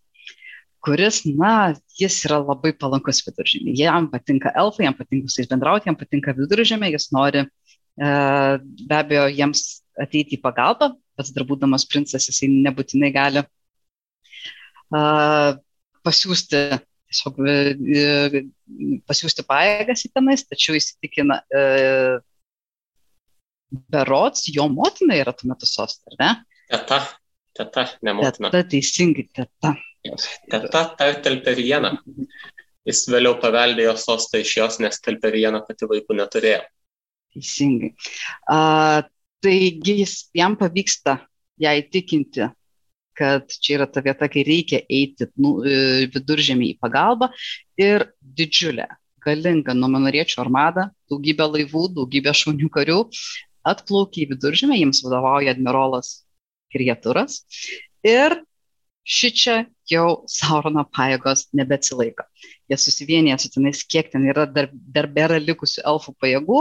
kuris, 0.84 1.22
na, 1.26 1.74
jis 1.98 2.16
yra 2.28 2.38
labai 2.42 2.72
palankus 2.76 3.22
viduržėmė. 3.26 3.74
Jam 3.78 4.08
patinka 4.12 4.52
elfai, 4.58 4.86
jam 4.86 4.96
patinka 4.98 5.30
su 5.30 5.42
jais 5.42 5.50
bendrauti, 5.50 5.88
jam 5.90 5.98
patinka 5.98 6.34
viduržėmė, 6.36 6.92
jis 6.94 7.10
nori 7.14 7.44
uh, 7.44 8.54
be 8.60 8.98
abejo 8.98 9.26
jiems 9.32 9.64
ateiti 9.98 10.38
į 10.38 10.42
pagalbą, 10.44 10.92
pats 11.18 11.32
dar 11.34 11.46
būdamas 11.48 11.86
princas, 11.90 12.28
jisai 12.30 12.50
nebūtinai 12.52 13.10
gali 13.14 13.42
uh, 14.94 15.50
pasiūsti, 16.06 16.62
tiesiog 17.10 17.42
uh, 17.42 18.38
pasiūsti 19.10 19.46
pajėgas 19.48 20.06
į 20.06 20.12
tenais, 20.14 20.46
tačiau 20.46 20.78
įsitikina, 20.78 21.42
berots, 23.92 24.46
jo 24.54 24.68
motina 24.72 25.16
yra 25.18 25.34
tuo 25.36 25.50
metu 25.50 25.68
sostė, 25.68 26.14
ar 26.14 26.16
ne? 26.22 26.30
Teta, 26.70 26.98
teta, 27.56 27.84
ne 28.04 28.14
motina. 28.16 28.50
Teta, 28.52 28.68
teisingai, 28.72 29.26
teta. 29.36 29.74
Teta 30.04 30.84
telpė 30.96 31.54
vieną. 31.58 31.96
Jis 32.88 33.04
vėliau 33.12 33.36
paveldėjo 33.42 33.94
sostą 34.00 34.40
iš 34.40 34.54
jos, 34.60 34.80
nes 34.80 35.00
telpė 35.04 35.34
vieną 35.34 35.60
pati 35.66 35.88
vaikų 35.90 36.16
neturėjo. 36.22 36.62
Teisingai. 37.34 37.92
Uh, 38.48 39.02
Taigi 39.44 40.00
jis, 40.00 40.14
jam 40.34 40.56
pavyksta 40.58 41.20
ją 41.62 41.72
įtikinti, 41.78 42.48
kad 43.18 43.52
čia 43.62 43.76
yra 43.76 43.86
ta 43.90 44.02
vieta, 44.02 44.26
kai 44.30 44.42
reikia 44.46 44.80
eiti 44.90 45.28
nu, 45.38 45.58
e, 45.62 46.06
viduržėmį 46.10 46.72
į 46.72 46.78
pagalbą 46.82 47.28
ir 47.78 48.08
didžiulė, 48.38 48.88
galinga 49.22 49.74
numenoriečių 49.78 50.42
armada, 50.42 50.88
daugybė 51.10 51.46
laivų, 51.52 51.84
daugybė 51.98 52.34
šaunių 52.34 52.70
karių 52.74 52.98
atplaukia 53.66 54.24
į 54.24 54.28
viduržėmę, 54.34 54.78
jiems 54.80 55.04
vadovauja 55.06 55.54
admirolas 55.54 56.12
Krietūras 56.74 57.42
ir 58.06 58.40
ši 59.08 59.30
čia 59.32 59.56
jau 59.88 60.22
Saurono 60.28 60.84
pajėgos 60.92 61.46
nebeatsilaiko. 61.56 62.26
Jie 62.68 62.76
susivienyje 62.80 63.38
su 63.40 63.50
tenais, 63.54 63.80
kiek 63.88 64.10
ten 64.12 64.26
yra 64.28 64.44
dar, 64.50 64.68
dar 64.72 65.08
bėra 65.08 65.38
likusių 65.40 65.84
elfų 65.88 66.14
pajėgų 66.20 66.60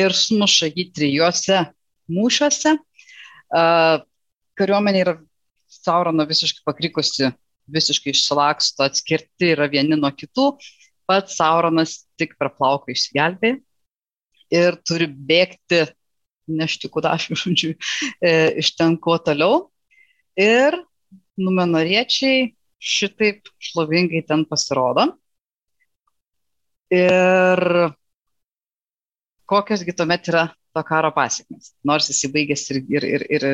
ir 0.00 0.16
sumuša 0.16 0.70
jį 0.72 0.88
trijose 0.96 1.60
mūšiuose. 2.08 2.76
Kariuomenė 4.58 5.02
yra 5.04 5.16
Saurono 5.74 6.24
visiškai 6.28 6.64
pakrikusi, 6.64 7.28
visiškai 7.74 8.14
išsilaksto, 8.14 8.86
atskirti 8.86 9.52
yra 9.52 9.68
vieni 9.70 9.98
nuo 9.98 10.10
kitų. 10.14 10.54
Pats 11.04 11.36
Sauronas 11.36 11.98
tik 12.16 12.38
per 12.40 12.54
plauką 12.56 12.94
išsigelbė 12.94 13.58
ir 14.54 14.78
turi 14.86 15.08
bėgti, 15.10 15.82
nešti 16.48 16.88
kudašių, 16.92 17.36
žodžiu, 17.42 17.74
e, 18.24 18.32
iš 18.62 18.72
ten 18.78 18.96
kuo 19.00 19.18
toliau. 19.20 19.66
Ir 20.40 20.76
numenoriečiai 21.40 22.48
šitaip 22.84 23.48
šlovingai 23.62 24.22
ten 24.28 24.44
pasirodo. 24.48 25.08
Ir 26.94 27.60
kokiosgi 29.50 29.94
tuomet 29.96 30.28
yra 30.30 30.48
to 30.74 30.82
karo 30.86 31.10
pasiekmes. 31.14 31.72
Nors 31.86 32.10
jis 32.10 32.26
įbaigęs 32.28 32.66
ir, 32.74 32.82
ir, 32.96 33.06
ir, 33.16 33.24
ir 33.30 33.46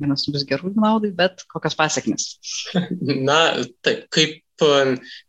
vienas 0.00 0.26
bus 0.32 0.44
gerų 0.48 0.72
naudai, 0.76 1.12
bet 1.16 1.44
kokios 1.50 1.76
pasiekmes? 1.78 2.28
Na, 3.28 3.38
taip, 3.84 4.06
kaip 4.14 4.42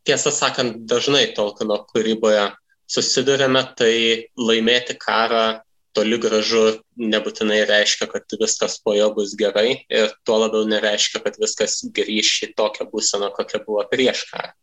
tiesą 0.08 0.32
sakant, 0.32 0.84
dažnai 0.88 1.28
Tolkieno 1.36 1.82
kūryboje 1.90 2.50
susidurėme, 2.88 3.64
tai 3.76 3.94
laimėti 4.40 4.96
karą 5.00 5.60
toli 5.98 6.20
gražu 6.22 6.64
nebūtinai 7.02 7.64
reiškia, 7.70 8.08
kad 8.12 8.38
viskas 8.42 8.78
po 8.84 8.94
jo 8.98 9.10
bus 9.18 9.34
gerai 9.40 9.84
ir 9.90 10.14
tuo 10.28 10.40
labiau 10.44 10.68
nereiškia, 10.70 11.24
kad 11.26 11.40
viskas 11.42 11.82
grįš 11.98 12.34
į 12.48 12.54
tokią 12.58 12.88
būseną, 12.94 13.32
kokia 13.36 13.64
buvo 13.66 13.86
prieš 13.90 14.28
karą. 14.32 14.54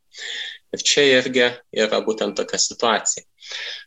Ir 0.75 0.83
čia 0.83 1.05
irgi 1.21 1.45
yra 1.85 2.01
būtent 2.07 2.35
tokia 2.39 2.59
situacija. 2.59 3.23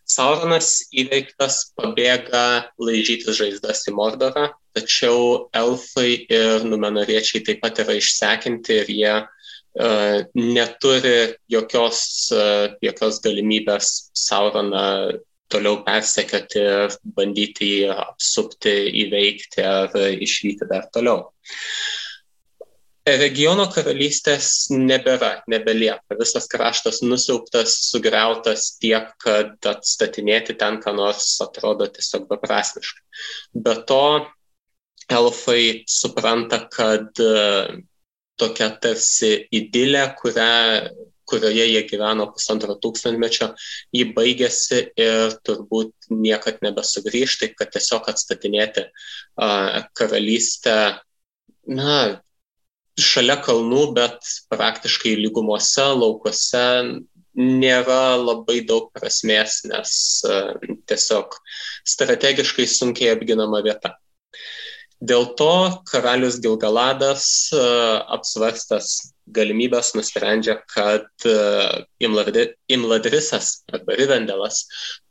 Sauronas 0.08 0.70
įveiktas 0.96 1.74
pabėga 1.76 2.44
laižytis 2.80 3.40
žaizdas 3.40 3.84
į 3.90 3.96
Mordorą, 3.98 4.50
tačiau 4.78 5.50
elfai 5.58 6.12
ir 6.32 6.68
numenoriečiai 6.68 7.44
taip 7.48 7.64
pat 7.64 7.82
yra 7.84 7.98
išsekinti 8.00 8.80
ir 8.84 8.92
jie 8.94 9.16
uh, 9.18 10.20
neturi 10.36 11.18
jokios, 11.52 12.02
uh, 12.36 12.76
jokios 12.84 13.20
galimybės 13.26 13.92
Sauroną 14.28 14.88
toliau 15.52 15.82
persekioti 15.86 16.64
bandyti 17.18 17.70
jį 17.72 17.94
apsupti, 17.94 18.74
įveikti 19.06 19.64
ar 19.66 19.96
išvykti 19.96 20.68
dar 20.70 20.90
toliau. 20.94 21.32
Regiono 23.08 23.70
karalystės 23.72 24.68
nebėra, 24.74 25.38
nebelieka. 25.48 26.18
Visas 26.20 26.50
kraštas 26.52 27.00
nusiauptas, 27.06 27.78
sugriautas 27.88 28.74
tiek, 28.82 29.14
kad 29.24 29.70
atstatinėti 29.72 30.58
ten 30.60 30.82
ką 30.84 30.92
nors 30.98 31.38
atrodo 31.44 31.88
tiesiog 31.88 32.26
beprasmiškai. 32.28 33.06
Be 33.64 33.78
to, 33.88 34.02
elfai 35.08 35.86
supranta, 35.88 36.66
kad 36.72 37.24
e, 37.24 37.80
tokia 38.36 38.70
tarsi 38.84 39.32
idilė, 39.56 40.04
kurią, 40.20 40.52
kurioje 41.28 41.66
jie 41.70 41.82
gyveno 41.90 42.30
pusantro 42.34 42.78
tūkstantmečio, 42.84 43.52
jį 43.96 44.06
baigėsi 44.16 44.84
ir 45.00 45.36
turbūt 45.48 46.12
niekad 46.14 46.64
nebesugrįž, 46.66 47.40
taip 47.42 47.58
kad 47.60 47.74
tiesiog 47.76 48.08
atstatinėti 48.12 48.88
karalystę, 49.98 50.78
na, 51.68 52.00
šalia 52.98 53.38
kalnų, 53.44 53.84
bet 53.98 54.32
praktiškai 54.52 55.18
lygumose, 55.20 55.86
laukuose 56.00 56.66
nėra 57.38 58.18
labai 58.18 58.64
daug 58.66 58.90
prasmės, 58.96 59.62
nes 59.70 59.92
tiesiog 60.90 61.38
strategiškai 61.86 62.66
sunkiai 62.70 63.14
apginama 63.14 63.62
vieta. 63.66 63.94
Dėl 64.98 65.28
to 65.38 65.50
karalius 65.86 66.40
Gilgaladas 66.42 67.54
e, 67.54 67.62
apsvarstęs 68.16 69.14
galimybės 69.30 69.92
nusprendžia, 69.94 70.56
kad 70.74 71.06
e, 71.30 71.36
Imladrisas 72.02 73.52
arba 73.70 73.98
Rivendelas 74.00 74.64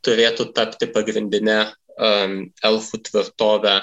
turėtų 0.07 0.51
tapti 0.57 0.91
pagrindinę 0.91 1.61
elfų 1.97 2.99
tvirtovę 3.07 3.79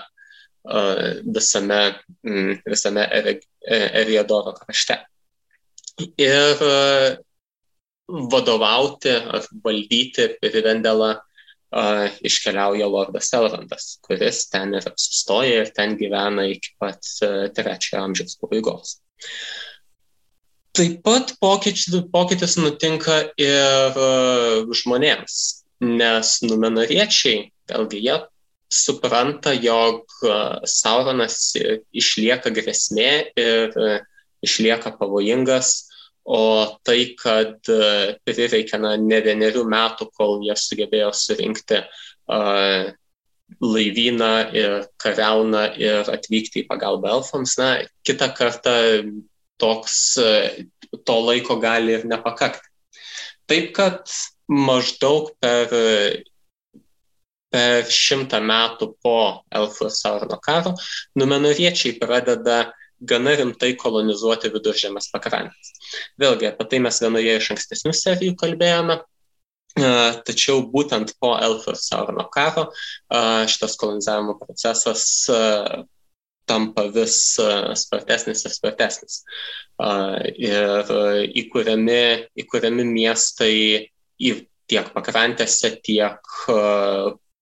visame, 1.34 1.80
visame 2.70 3.08
Eriadoro 3.10 4.54
krašte. 4.60 5.00
Ir 6.22 6.62
vadovauti 8.08 9.16
ar 9.18 9.48
valdyti 9.66 10.28
Rivendelą 10.44 11.16
iškeliauja 12.26 12.88
Lordas 12.88 13.32
Elrandas, 13.34 13.98
kuris 14.06 14.46
ten 14.52 14.76
ir 14.78 14.86
apsistoja 14.90 15.64
ir 15.64 15.72
ten 15.76 15.98
gyvena 15.98 16.46
iki 16.52 16.76
pat 16.82 17.02
trečiojo 17.56 18.04
amžiaus 18.04 18.38
pabaigos. 18.42 18.98
Taip 20.74 21.02
pat 21.06 21.36
pokytis, 21.42 21.86
pokytis 22.14 22.58
nutinka 22.58 23.20
ir 23.38 23.98
žmonėms, 24.74 25.40
nes 25.86 26.36
numenariečiai, 26.46 27.50
vėlgi 27.70 28.02
jie 28.08 28.20
supranta, 28.74 29.54
jog 29.54 30.10
Sauronas 30.66 31.54
išlieka 31.94 32.50
grėsmė 32.54 33.12
ir 33.38 33.78
išlieka 34.44 34.96
pavojingas, 34.98 35.93
o 36.24 36.42
tai, 36.88 37.16
kad 37.20 37.70
prireikė 38.24 38.80
na, 38.80 38.96
ne 38.98 39.20
vienerių 39.26 39.64
metų, 39.70 40.10
kol 40.16 40.40
jie 40.46 40.56
sugebėjo 40.60 41.12
surinkti 41.18 41.82
uh, 41.84 42.92
laivyną 43.62 44.34
ir 44.56 44.86
kariauną 45.04 45.64
ir 45.78 46.10
atvykti 46.14 46.64
į 46.64 46.68
pagalbą 46.70 47.12
elfams, 47.18 47.58
na, 47.60 47.70
kitą 48.08 48.32
kartą 48.38 48.76
toks, 49.62 49.98
to 51.06 51.18
laiko 51.28 51.60
gali 51.62 51.98
ir 52.00 52.06
nepakakti. 52.10 52.72
Taip 53.48 53.74
kad 53.76 54.08
maždaug 54.48 55.34
per 55.44 56.24
per 57.54 57.86
šimtą 57.86 58.40
metų 58.42 58.88
po 59.04 59.18
Elfų 59.54 59.86
ir 59.86 59.94
Saurono 59.94 60.40
karo 60.42 60.74
numenoriečiai 61.22 62.00
pradeda 62.00 62.72
gana 63.10 63.36
rimtai 63.40 63.74
kolonizuoti 63.80 64.52
viduržėmės 64.54 65.10
pakrantės. 65.14 65.74
Vėlgi, 66.22 66.50
apie 66.52 66.68
tai 66.72 66.80
mes 66.86 67.02
vienoje 67.04 67.38
iš 67.40 67.50
ankstesnių 67.56 67.94
serijų 67.98 68.36
kalbėjome, 68.40 69.00
tačiau 70.28 70.62
būtent 70.70 71.16
po 71.20 71.34
Elfų 71.42 71.74
ir 71.74 71.80
Saurono 71.82 72.28
karo 72.34 72.68
šitas 73.50 73.76
kolonizavimo 73.82 74.38
procesas 74.42 75.26
tampa 76.46 76.86
vis 76.94 77.18
spartesnis 77.80 78.44
ir 78.46 78.54
spartesnis. 78.54 79.22
Ir 80.38 80.94
įkūriami, 81.42 82.02
įkūriami 82.44 82.86
miestai 82.92 83.54
į 84.20 84.34
tiek 84.70 84.90
pakrantėse, 84.94 85.74
tiek 85.84 86.20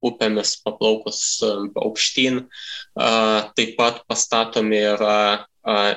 upėmis 0.01 0.55
paplaukus 0.65 1.21
aukštyn. 1.43 2.45
Taip 2.95 3.75
pat 3.77 4.01
pastatomi 4.09 4.79
yra 4.93 5.47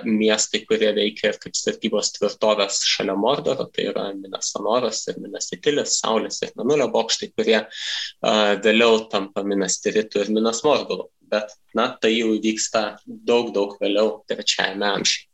miestai, 0.05 0.61
kurie 0.68 0.90
veikia 0.96 1.31
ir 1.33 1.38
kaip 1.40 1.57
statybos 1.57 2.12
tvirtovės 2.18 2.83
šalia 2.85 3.14
Mordoro, 3.16 3.64
tai 3.72 3.88
yra 3.92 4.11
Minas 4.12 4.53
Sonoras 4.53 5.07
ir 5.09 5.20
Minas 5.22 5.48
Itilis, 5.57 6.00
Saulės 6.03 6.42
ir 6.44 6.53
Menulio 6.59 6.90
bokštai, 6.92 7.31
kurie 7.33 7.62
vėliau 8.66 9.07
tampa 9.12 9.44
Minas 9.46 9.81
Tiritų 9.81 10.27
ir 10.27 10.33
Minas 10.37 10.61
Mordoru. 10.66 11.09
Bet, 11.33 11.55
na, 11.74 11.88
tai 11.96 12.12
jau 12.18 12.35
vyksta 12.37 12.98
daug, 13.07 13.53
daug 13.55 13.79
vėliau, 13.81 14.20
trečiajame 14.29 14.90
amžiuje. 14.90 15.24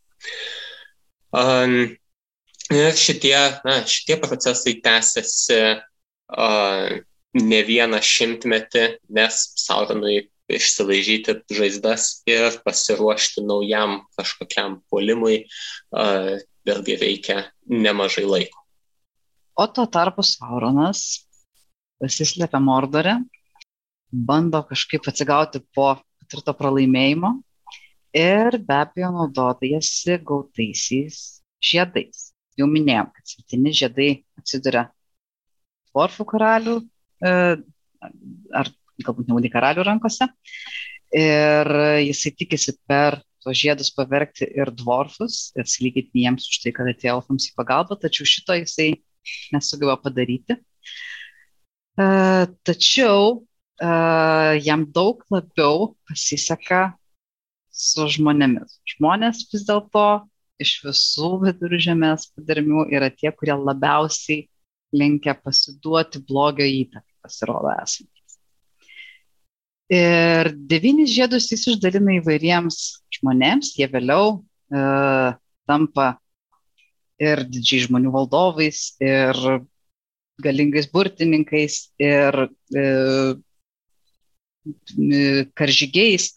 Ir 2.71 2.95
šitie, 2.95 3.37
na, 3.67 3.81
šitie 3.83 4.17
procesai 4.23 4.77
tęsiasi 4.85 5.61
ne 7.41 7.61
vieną 7.67 7.99
šimtmetį, 8.03 8.85
nes 9.11 9.41
Sauronui 9.59 10.29
išsilaižyti 10.57 11.37
žaizdas 11.55 12.21
ir 12.29 12.57
pasiruošti 12.65 13.45
naujam 13.47 14.01
kažkokiam 14.19 14.81
polimui 14.91 15.45
vėlgi 15.91 16.97
reikia 17.01 17.43
nemažai 17.67 18.27
laiko. 18.29 18.63
O 19.57 19.67
tuo 19.69 19.87
tarpu 19.91 20.25
Sauronas 20.25 21.27
pasislėpia 22.01 22.61
Mordore, 22.65 23.19
bando 24.11 24.63
kažkaip 24.69 25.09
atsigauti 25.11 25.61
po 25.75 25.93
patirto 26.21 26.55
pralaimėjimo 26.57 27.35
ir 28.17 28.57
be 28.65 28.79
abejo 28.79 29.11
naudodajasi 29.17 30.21
gautaisiais 30.27 31.43
žiedais. 31.61 32.31
Jau 32.59 32.67
minėjom, 32.69 33.11
kad 33.15 33.29
septyni 33.29 33.73
žiedai 33.77 34.09
atsiduria 34.41 34.89
dvorfų 35.93 36.27
karalių 36.33 36.81
E, 37.21 37.31
ar 38.57 38.71
galbūt 39.07 39.31
nebūdai 39.31 39.53
karalių 39.53 39.87
rankose. 39.87 40.29
Ir 41.17 41.71
jisai 42.07 42.33
tikisi 42.39 42.77
per 42.87 43.19
tos 43.43 43.57
žiedus 43.59 43.91
pavergti 43.97 44.47
ir 44.47 44.71
dvorfus 44.77 45.51
ir 45.57 45.65
atsilyginti 45.65 46.25
jiems 46.25 46.49
už 46.51 46.61
tai, 46.63 46.73
kad 46.77 46.91
atėjo 46.91 47.19
elfams 47.19 47.49
į 47.51 47.55
pagalbą, 47.59 47.97
tačiau 48.01 48.29
šito 48.29 48.57
jisai 48.59 48.93
nesugeba 49.55 49.97
padaryti. 50.01 50.59
Uh, 52.01 52.47
tačiau 52.65 53.41
uh, 53.41 54.53
jam 54.63 54.87
daug 54.95 55.25
labiau 55.33 55.95
pasiseka 56.09 56.93
su 57.71 58.07
žmonėmis. 58.15 58.79
Žmonės 58.95 59.45
vis 59.53 59.67
dėlto 59.69 60.07
iš 60.61 60.77
visų 60.85 61.33
viduržėmės 61.45 62.31
padarmių 62.37 62.87
yra 62.93 63.11
tie, 63.13 63.33
kurie 63.33 63.57
labiausiai 63.57 64.47
linkia 64.97 65.37
pasiduoti 65.39 66.23
blogio 66.29 66.67
įtakai 66.67 67.15
pasirodo 67.25 67.73
esantys. 67.77 68.20
Ir 69.91 70.53
devynis 70.71 71.11
žiedus 71.11 71.49
jis 71.51 71.67
išdalina 71.73 72.21
įvairiems 72.21 72.77
žmonėms, 73.17 73.73
jie 73.75 73.89
vėliau 73.91 74.37
e, 74.39 74.83
tampa 75.67 76.13
ir 77.21 77.43
didžiai 77.51 77.89
žmonių 77.89 78.13
valdovais, 78.15 78.85
ir 79.03 79.41
galingais 80.41 80.87
burtininkais 80.95 81.81
ir 81.99 82.39
e, 82.71 82.85
karžygiais. 85.59 86.31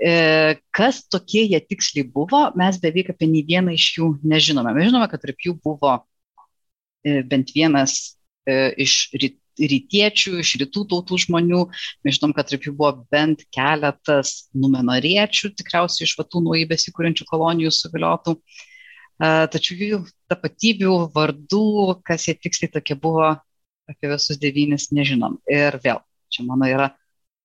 E, 0.00 0.56
kas 0.72 1.02
tokie 1.12 1.44
jie 1.44 1.60
tiksliai 1.60 2.06
buvo, 2.08 2.46
mes 2.56 2.78
beveik 2.80 3.12
apie 3.12 3.28
nei 3.28 3.44
vieną 3.44 3.74
iš 3.76 3.86
jų 3.98 4.14
nežinome. 4.24 4.72
Mes 4.76 4.88
žinome, 4.88 5.08
kad 5.12 5.20
tarp 5.20 5.44
jų 5.44 5.58
buvo 5.60 5.98
e, 7.04 7.20
bent 7.28 7.52
vienas 7.52 8.16
e, 8.48 8.72
iš 8.80 9.10
ryt, 9.12 9.36
rytiečių, 9.58 10.36
iš 10.42 10.54
rytų 10.62 10.86
tautų 10.92 11.18
žmonių. 11.26 11.64
Mes 12.06 12.18
žinom, 12.18 12.34
kad 12.36 12.50
tarp 12.50 12.66
jų 12.68 12.74
buvo 12.78 12.92
bent 13.12 13.44
keletas 13.54 14.50
numenoriečių, 14.54 15.52
tikriausiai 15.58 16.06
iš 16.08 16.16
vatų 16.20 16.44
naujai 16.46 16.68
besikūrenčių 16.70 17.28
kolonijų 17.30 17.72
suviliotų. 17.74 18.36
Tačiau 19.20 19.76
jų 19.76 20.00
tapatybių, 20.32 20.94
vardų, 21.12 21.66
kas 22.08 22.24
jie 22.28 22.38
tiksliai 22.40 22.72
tokie 22.72 22.96
buvo, 22.96 23.34
apie 23.90 24.08
visus 24.08 24.40
devynis 24.40 24.88
nežinom. 24.96 25.36
Ir 25.50 25.76
vėl, 25.84 26.00
čia 26.32 26.46
mano 26.46 26.68
yra 26.70 26.88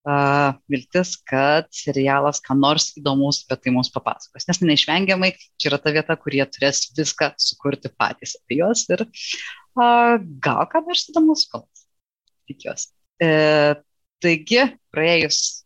uh, 0.06 0.54
viltis, 0.72 1.16
kad 1.28 1.68
serialas 1.74 2.42
ką 2.46 2.56
nors 2.60 2.92
įdomus 3.00 3.44
apie 3.44 3.58
tai 3.64 3.74
mums 3.76 3.92
papasakos. 3.94 4.48
Nes 4.48 4.62
neišvengiamai 4.62 5.34
čia 5.58 5.72
yra 5.72 5.82
ta 5.82 5.94
vieta, 5.96 6.16
kur 6.20 6.38
jie 6.38 6.46
turės 6.48 6.86
viską 6.96 7.34
sukurti 7.42 7.92
patys 7.92 8.38
apie 8.40 8.62
juos 8.62 8.86
ir 8.94 9.08
uh, 9.08 10.16
gal 10.46 10.64
ką 10.72 10.86
nors 10.86 11.10
įdomus 11.12 11.48
kalbas 11.52 11.75
tikiuosi. 12.50 12.90
E, 13.22 13.30
taigi, 14.24 14.64
praėjus 14.94 15.66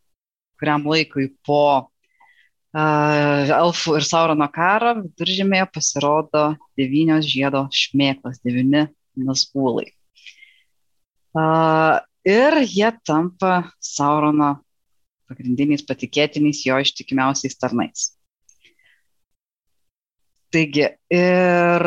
kuriam 0.60 0.84
laikui 0.90 1.30
po 1.48 1.62
uh, 1.80 3.52
Elfų 3.56 3.98
ir 4.00 4.06
Saurono 4.08 4.50
karo 4.54 4.96
viduržėmėje 5.00 5.70
pasirodo 5.74 6.44
devynios 6.80 7.28
žiedo 7.30 7.66
šmėklos, 7.74 8.42
devyni 8.44 8.88
nasbūlai. 9.20 9.88
Uh, 11.30 12.00
ir 12.28 12.60
jie 12.66 12.92
tampa 13.08 13.70
Saurono 13.80 14.58
pagrindiniais 15.30 15.86
patikėtiniais 15.86 16.64
jo 16.66 16.80
ištikimiausiais 16.82 17.58
tarnais. 17.60 18.10
Taigi, 20.50 20.88
ir 21.14 21.84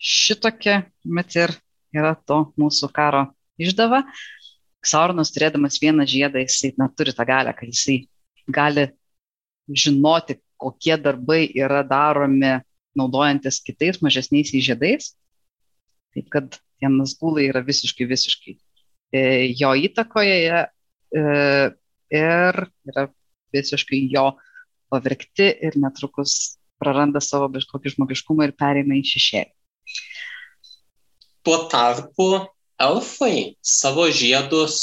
šitokia, 0.00 0.80
met 1.06 1.36
ir 1.38 1.52
yra 1.94 2.16
to 2.26 2.48
mūsų 2.58 2.88
karo 2.90 3.28
išdava. 3.60 4.04
Sauronas 4.80 5.32
turėdamas 5.34 5.76
vieną 5.82 6.06
žiedą, 6.08 6.40
jisai 6.40 6.72
na, 6.80 6.88
turi 6.96 7.12
tą 7.16 7.26
galę, 7.28 7.52
kad 7.56 7.68
jisai 7.68 7.98
gali 8.48 8.88
žinoti, 9.68 10.38
kokie 10.60 10.96
darbai 11.00 11.44
yra 11.56 11.82
daromi 11.86 12.58
naudojantis 12.96 13.60
kitais 13.64 14.00
mažesniais 14.04 14.50
žiedais. 14.50 15.12
Taip 16.14 16.26
kad 16.32 16.58
tie 16.80 16.90
nasgulai 16.90 17.46
yra 17.50 17.62
visiškai, 17.62 18.08
visiškai 18.08 18.56
e, 19.14 19.22
jo 19.60 19.70
įtakoje 19.78 20.36
e, 20.58 20.64
ir 22.10 22.62
yra 22.90 23.06
visiškai 23.54 24.00
jo 24.10 24.30
pavirkti 24.90 25.50
ir 25.68 25.76
netrukus 25.78 26.56
praranda 26.80 27.22
savo 27.22 27.50
kažkokį 27.52 27.94
žmogiškumą 27.94 28.48
ir 28.48 28.56
pereina 28.58 28.96
į 28.98 29.04
šešėlį. 29.12 29.52
Tuo 31.46 31.58
tarpu 31.72 32.30
elfai 32.80 33.56
savo 33.62 34.08
žiedus, 34.10 34.76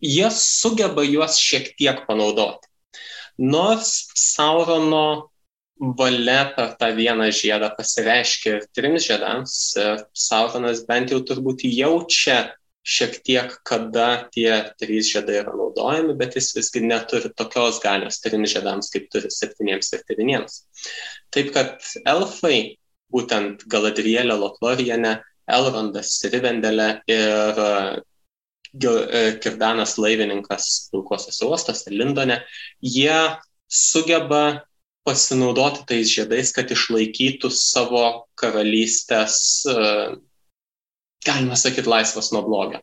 jie 0.00 0.28
sugeba 0.30 1.04
juos 1.06 1.40
šiek 1.42 1.72
tiek 1.78 2.04
panaudoti. 2.08 2.68
Nors 3.38 4.06
Saurono 4.16 5.30
valia 5.76 6.52
per 6.56 6.76
tą 6.80 6.92
vieną 6.96 7.28
žiedą 7.36 7.68
pasireiškia 7.76 8.54
ir 8.56 8.68
trims 8.72 9.08
žiedams, 9.08 9.56
Sauronas 10.16 10.86
bent 10.88 11.12
jau 11.12 11.20
turbūt 11.20 11.66
jaučia 11.68 12.54
šiek 12.86 13.18
tiek, 13.26 13.52
kada 13.66 14.28
tie 14.32 14.70
trys 14.78 15.10
žiedai 15.10 15.40
yra 15.42 15.52
naudojami, 15.58 16.14
bet 16.16 16.38
jis 16.38 16.52
visgi 16.56 16.84
neturi 16.86 17.32
tokios 17.34 17.80
galios 17.82 18.22
trims 18.22 18.54
žiedams, 18.54 18.88
kaip 18.94 19.10
turi 19.12 19.30
septyniems 19.32 19.92
ir 19.92 20.04
devyniems. 20.08 20.60
Taip 21.34 21.50
kad 21.56 21.82
elfai, 22.06 22.78
būtent 23.12 23.66
Galadrielė 23.70 24.38
Lotlorienė, 24.38 25.18
Elrondas 25.46 26.18
Rivendelė 26.32 26.88
ir 27.10 27.60
e, 27.62 29.22
Kirdanas 29.42 29.96
laivininkas 30.02 30.88
pilkosios 30.92 31.38
uostose 31.46 31.92
Lindone, 31.94 32.40
jie 32.82 33.18
sugeba 33.70 34.66
pasinaudoti 35.06 35.86
tais 35.86 36.10
žiedais, 36.10 36.50
kad 36.54 36.70
išlaikytų 36.74 37.50
savo 37.54 38.04
karalystės, 38.40 39.38
e, 39.70 39.76
galima 41.26 41.58
sakyti, 41.58 41.90
laisvas 41.90 42.32
nuo 42.34 42.42
blogio. 42.46 42.82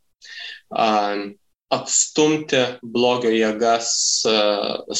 Atstumti 1.73 2.61
blogio 2.95 3.31
jėgas, 3.33 3.91
e, 4.29 4.37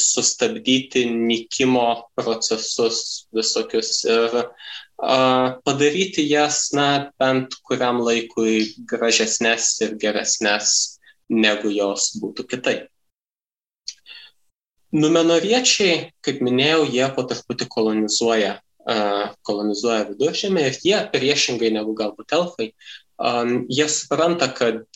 sustabdyti 0.04 1.06
nikimo 1.08 1.88
procesus 2.18 3.26
visokius 3.32 4.02
ir 4.04 4.40
padaryti 4.98 6.24
jas, 6.28 6.70
na, 6.72 7.10
bent 7.18 7.56
kuriam 7.66 8.00
laikui 8.04 8.74
gražesnės 8.90 9.80
ir 9.82 9.96
geresnės, 10.00 10.98
negu 11.28 11.72
jos 11.72 12.12
būtų 12.22 12.46
kitaip. 12.48 12.90
Numenoriečiai, 14.94 16.12
kaip 16.22 16.42
minėjau, 16.44 16.84
jie 16.86 17.06
po 17.16 17.24
truputį 17.26 17.66
kolonizuoja, 17.66 18.60
kolonizuoja 19.42 20.04
viduržėmę 20.12 20.68
ir 20.68 20.78
jie 20.84 21.00
priešingai 21.10 21.72
negu 21.74 21.96
galbūt 21.98 22.36
elfai, 22.36 22.68
jie 23.74 23.88
supranta, 23.90 24.52
kad 24.54 24.86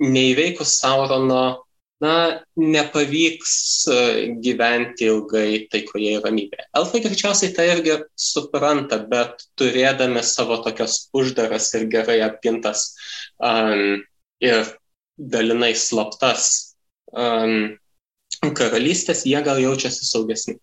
neįveikus 0.00 0.76
Saurono 0.82 1.64
na, 2.00 2.40
nepavyks 2.56 3.54
e, 3.92 3.96
gyventi 4.44 5.06
ilgai 5.10 5.66
taikoje 5.72 6.14
ir 6.16 6.24
ramybėje. 6.24 6.66
Elfai 6.80 7.02
greičiausiai 7.04 7.52
tai 7.56 7.66
irgi 7.74 7.98
supranta, 8.16 9.02
bet 9.10 9.44
turėdami 9.60 10.22
savo 10.24 10.60
tokias 10.64 11.10
uždaras 11.16 11.68
ir 11.76 11.86
gerai 11.92 12.20
apgintas 12.24 12.86
um, 13.36 14.00
ir 14.40 14.72
dalinai 15.20 15.74
slaptas 15.76 16.74
um, 17.12 17.76
karalystės, 18.56 19.26
jie 19.28 19.40
gal 19.44 19.60
jaučiasi 19.60 20.08
saugesni. 20.08 20.56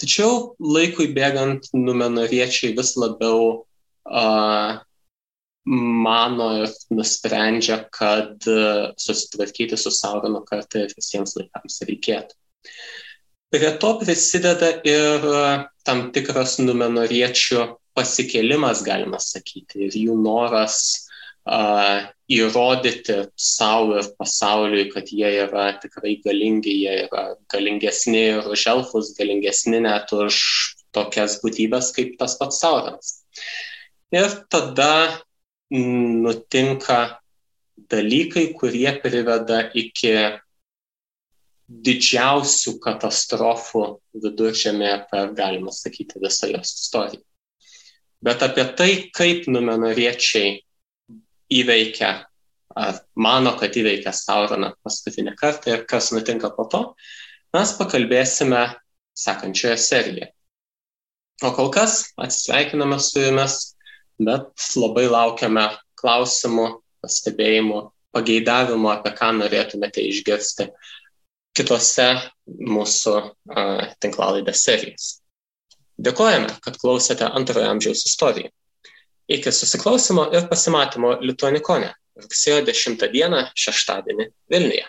Tačiau 0.00 0.54
laikui 0.56 1.10
bėgant 1.12 1.68
numenoriečiai 1.76 2.72
vis 2.78 2.94
labiau 2.96 3.42
uh, 4.08 4.80
mano 5.66 6.48
ir 6.62 6.72
nusprendžia, 6.90 7.84
kad 7.94 8.46
e, 8.50 8.92
susitvarkyti 8.98 9.78
su 9.78 9.92
Saurono 9.94 10.42
kartą 10.46 10.86
ir 10.86 10.94
visiems 10.96 11.36
laikams 11.38 11.82
reikėtų. 11.88 12.38
Prie 13.52 13.70
to 13.78 13.92
prisideda 14.00 14.72
ir 14.88 15.28
e, 15.28 15.44
tam 15.86 16.08
tikras 16.14 16.58
numenoriečių 16.62 17.68
pasikėlimas, 17.94 18.82
galima 18.86 19.20
sakyti, 19.20 19.86
ir 19.86 19.96
jų 20.00 20.14
noras 20.16 20.78
uh, 21.44 22.06
įrodyti 22.32 23.18
savo 23.36 23.98
ir 24.00 24.08
pasauliui, 24.16 24.86
kad 24.94 25.10
jie 25.12 25.28
yra 25.44 25.66
tikrai 25.82 26.14
galingi, 26.24 26.72
jie 26.86 26.94
yra 27.06 27.24
galingesni 27.52 28.22
ir 28.30 28.48
už 28.48 28.64
elfus, 28.72 29.12
galingesni 29.18 29.82
net 29.84 30.12
už 30.16 30.38
tokias 30.96 31.36
būtybės 31.42 31.92
kaip 31.96 32.16
tas 32.20 32.38
pats 32.40 32.62
Sauronas. 32.62 33.18
Ir 34.12 34.32
tada 34.52 35.20
nutinka 35.72 37.00
dalykai, 37.90 38.52
kurie 38.56 38.90
priveda 39.02 39.64
iki 39.74 40.14
didžiausių 41.72 42.76
katastrofų 42.84 43.84
viduržėmėje 44.22 44.96
per, 45.10 45.30
galima 45.36 45.72
sakyti, 45.72 46.20
visą 46.20 46.50
jos 46.52 46.74
istoriją. 46.76 47.22
Bet 48.22 48.44
apie 48.44 48.66
tai, 48.78 48.90
kaip 49.14 49.48
numenoriečiai 49.50 50.60
įveikia, 51.52 52.12
ar 52.76 53.00
mano, 53.18 53.56
kad 53.58 53.74
įveikia 53.76 54.12
Sauroną 54.14 54.74
paskutinį 54.84 55.34
kartą 55.40 55.72
ir 55.72 55.86
kas 55.88 56.12
nutinka 56.14 56.52
po 56.54 56.68
to, 56.70 56.82
mes 57.56 57.74
pakalbėsime 57.80 58.62
sekančioje 59.18 59.76
serijoje. 59.80 60.30
O 61.42 61.50
kol 61.56 61.72
kas 61.74 62.12
atsisveikiname 62.20 63.00
su 63.02 63.24
jumis 63.24 63.72
bet 64.26 64.66
labai 64.78 65.06
laukiame 65.10 65.66
klausimų, 66.00 66.66
pastebėjimų, 67.02 67.82
pageidavimų, 68.14 68.90
apie 68.92 69.12
ką 69.18 69.30
norėtumėte 69.38 70.04
išgirsti 70.04 70.68
kitose 71.56 72.08
mūsų 72.46 73.14
uh, 73.18 73.82
tinklalaidės 74.00 74.64
serijos. 74.64 75.08
Dėkojame, 76.02 76.48
kad 76.64 76.78
klausėte 76.80 77.28
antrojo 77.28 77.68
amžiaus 77.74 78.06
istoriją. 78.08 78.50
Iki 79.32 79.52
susiklausimo 79.54 80.26
ir 80.34 80.48
pasimatymo 80.50 81.18
Lituanikone 81.22 81.92
rugsėjo 82.18 82.64
10 82.66 83.04
dieną 83.12 83.44
šeštadienį 83.56 84.26
Vilniuje. 84.52 84.86